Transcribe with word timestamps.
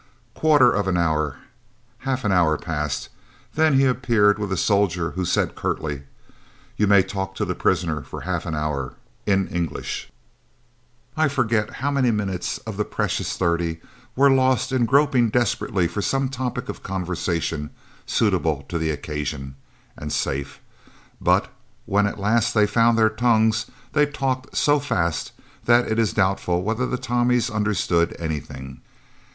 Quarter 0.33 0.71
of 0.71 0.87
an 0.87 0.97
hour, 0.97 1.37
half 1.99 2.25
an 2.25 2.31
hour 2.31 2.57
passed, 2.57 3.09
then 3.53 3.75
he 3.75 3.85
appeared 3.85 4.39
with 4.39 4.51
a 4.51 4.57
soldier, 4.57 5.11
who 5.11 5.23
said 5.25 5.53
curtly: 5.53 6.01
"You 6.75 6.87
may 6.87 7.03
talk 7.03 7.35
to 7.35 7.45
the 7.45 7.53
prisoner 7.53 8.01
for 8.01 8.21
half 8.21 8.47
an 8.47 8.55
hour 8.55 8.95
in 9.27 9.47
English!" 9.49 10.11
I 11.15 11.27
forget 11.27 11.69
how 11.85 11.91
many 11.91 12.09
minutes 12.09 12.57
of 12.65 12.77
the 12.77 12.83
precious 12.83 13.37
thirty 13.37 13.79
were 14.15 14.31
lost 14.31 14.71
in 14.71 14.87
groping 14.87 15.29
desperately 15.29 15.87
for 15.87 16.01
some 16.01 16.29
topic 16.29 16.67
of 16.67 16.81
conversation 16.81 17.69
suitable 18.07 18.63
to 18.69 18.79
the 18.79 18.89
occasion, 18.89 19.53
and 19.95 20.11
safe! 20.11 20.59
but 21.21 21.47
when 21.85 22.07
at 22.07 22.17
last 22.19 22.55
they 22.55 22.65
found 22.65 22.97
their 22.97 23.07
tongues, 23.07 23.67
they 23.93 24.07
talked 24.07 24.57
so 24.57 24.79
fast 24.79 25.31
that 25.65 25.87
it 25.91 25.99
is 25.99 26.11
doubtful 26.13 26.63
whether 26.63 26.87
the 26.87 26.97
Tommies 26.97 27.51
understood 27.51 28.15
anything. 28.17 28.81